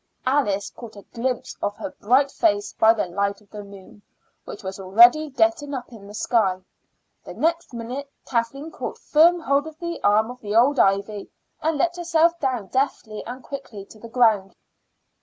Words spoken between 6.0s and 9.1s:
the sky. The next minute Kathleen caught